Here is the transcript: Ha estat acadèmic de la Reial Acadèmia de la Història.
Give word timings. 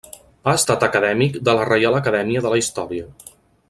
Ha 0.45 0.53
estat 0.59 0.85
acadèmic 0.87 1.37
de 1.49 1.57
la 1.59 1.69
Reial 1.71 2.01
Acadèmia 2.01 2.47
de 2.47 2.55
la 2.55 2.63
Història. 2.65 3.11